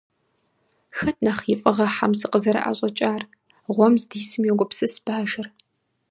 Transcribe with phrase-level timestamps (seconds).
[0.97, 3.23] -Хэт нэхъ и фӏыгъэ хьэм сыкъызэрыӏэщӏэкӏар?-
[3.75, 5.47] гъуэм здисым йогупсыс бажэр.